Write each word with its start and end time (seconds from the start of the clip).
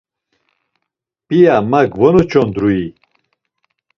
P̌iya 1.27 1.55
ma 1.69 1.81
gvonoç̌ondrui? 1.91 2.85